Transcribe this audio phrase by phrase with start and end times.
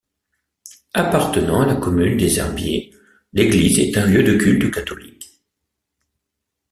[0.95, 2.91] Appartenant à la commune des Herbiers,
[3.33, 5.29] l’église est un lieu de culte catholique.